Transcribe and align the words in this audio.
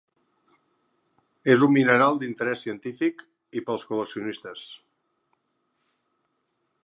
És 1.55 1.65
un 1.67 1.73
mineral 1.75 2.17
d'interès 2.23 2.63
científic 2.67 3.21
i 3.61 3.63
pels 3.67 3.85
col·leccionistes. 3.89 4.67